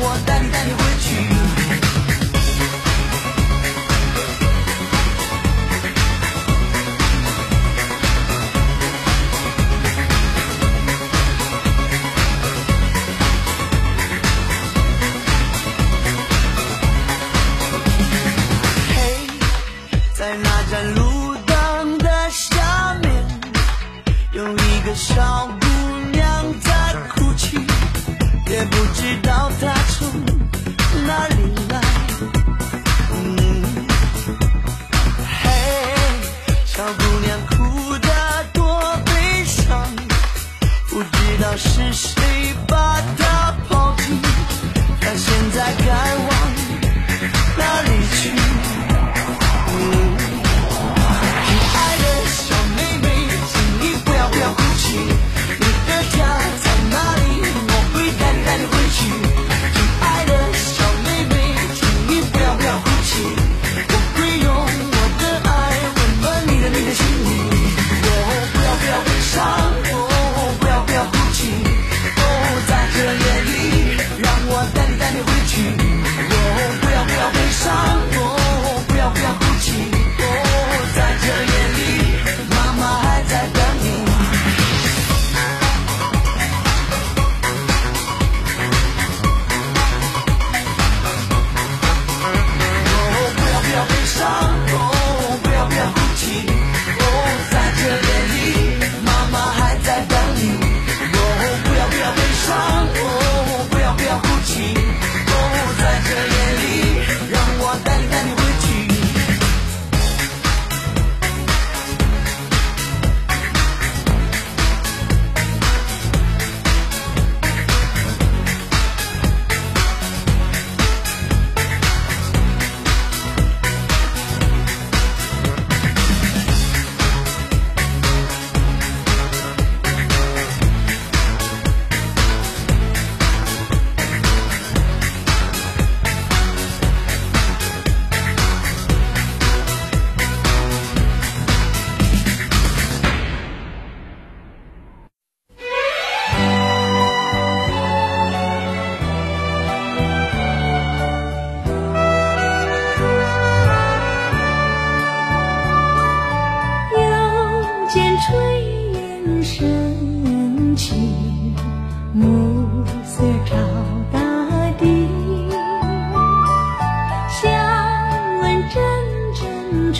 [0.00, 0.93] 我带你带你回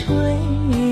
[0.05, 0.84] 吹。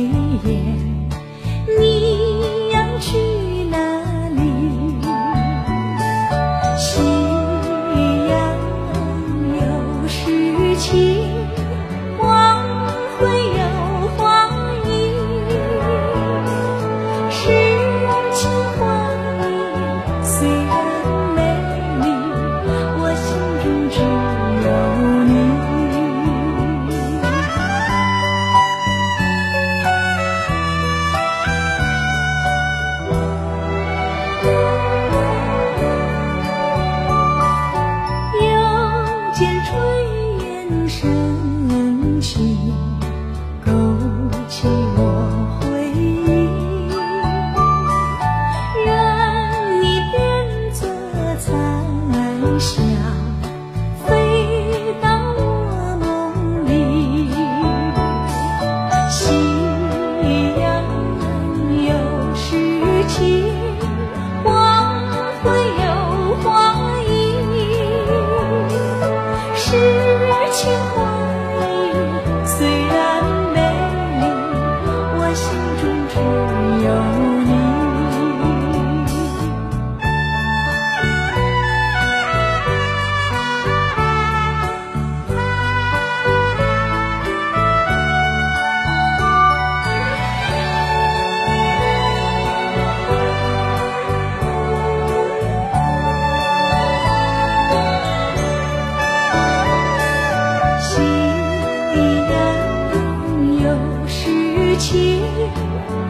[104.78, 105.22] 情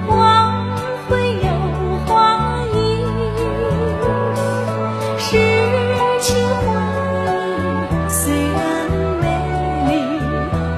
[0.07, 0.65] 网
[1.09, 1.49] 会有
[2.05, 2.75] 花意
[5.17, 5.37] 诗
[6.21, 6.65] 情画
[7.25, 8.89] 意虽然
[9.21, 9.25] 美
[9.89, 9.91] 丽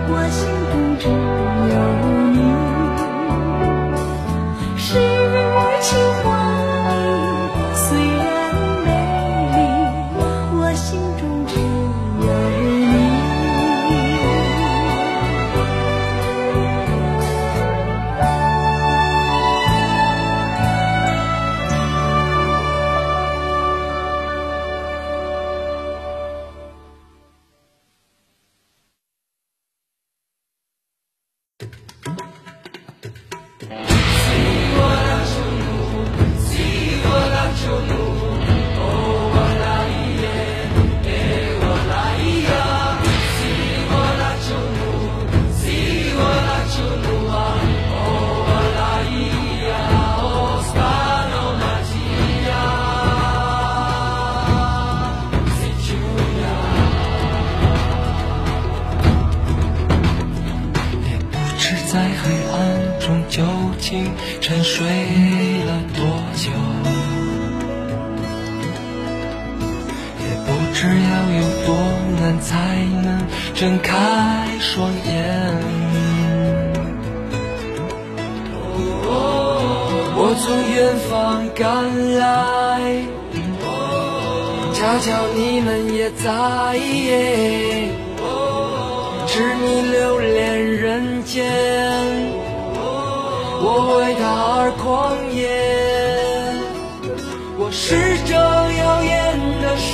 [0.10, 0.42] 我心
[1.00, 1.76] 中只有
[64.42, 64.88] 沉睡
[65.68, 66.04] 了多
[66.36, 66.50] 久？
[70.22, 71.70] 也不知要有多
[72.20, 72.50] 难才
[73.04, 73.08] 能
[73.54, 73.94] 睁开
[74.60, 75.08] 双眼。
[80.18, 80.44] 我从
[80.74, 80.76] 远
[81.08, 81.14] 方
[81.54, 81.64] 赶
[82.18, 82.26] 来，
[84.74, 85.06] 恰巧
[85.36, 86.26] 你们也在。
[89.28, 91.44] 是你留恋人间，
[93.68, 94.22] 我为他
[94.62, 94.86] 而狂
[95.34, 95.42] 野。
[97.58, 99.16] 我是这耀眼
[99.60, 99.90] 的瞬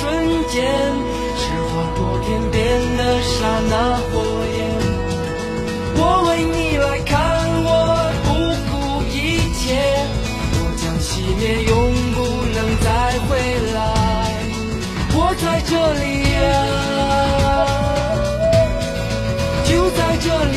[0.52, 0.60] 间，
[1.40, 2.60] 是划过天边
[2.98, 3.32] 的刹
[3.72, 3.74] 那
[4.12, 4.12] 火
[4.52, 4.60] 焰。
[5.96, 7.16] 我为你来看，
[7.64, 7.72] 我
[8.28, 8.28] 不
[8.68, 8.72] 顾
[9.08, 9.16] 一
[9.56, 9.64] 切。
[10.52, 11.08] 我将熄
[11.40, 11.72] 灭，永
[12.12, 12.20] 不
[12.52, 12.86] 能再
[13.24, 13.30] 回
[13.72, 13.80] 来。
[15.14, 16.36] 我在这里呀。
[20.24, 20.56] 这里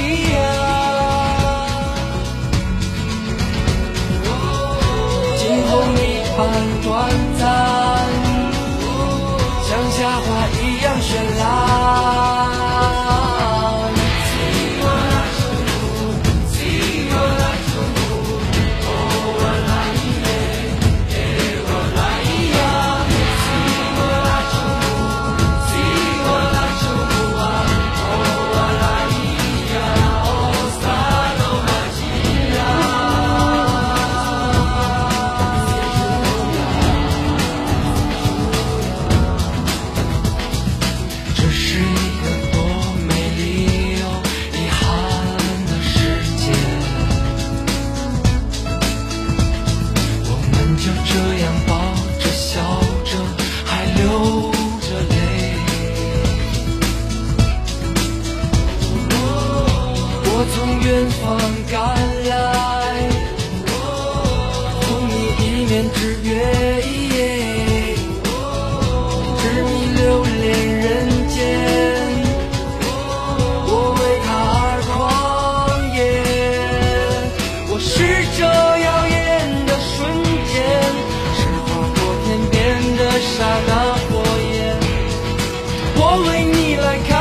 [85.98, 87.14] 我为你来看，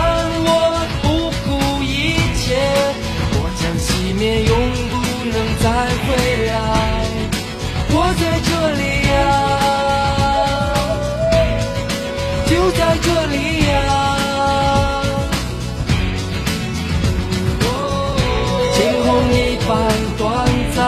[0.47, 0.49] 我
[1.03, 1.05] 不
[1.45, 1.49] 顾
[1.83, 1.87] 一
[2.35, 2.45] 切，
[3.33, 3.87] 我将熄
[4.19, 4.53] 灭，永
[4.91, 4.93] 不
[5.33, 5.65] 能再
[6.05, 6.07] 回
[6.47, 6.53] 来。
[7.97, 8.51] 我在这
[8.81, 9.15] 里呀，
[12.47, 13.35] 就在这里
[13.69, 13.73] 呀，
[18.75, 19.35] 惊鸿一
[19.67, 19.71] 般
[20.19, 20.23] 短
[20.75, 20.79] 暂，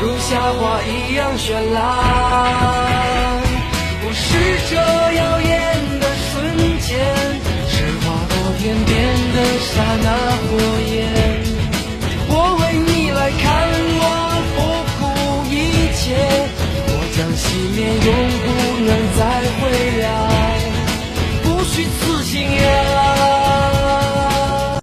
[0.00, 2.21] 如夏花一样绚烂。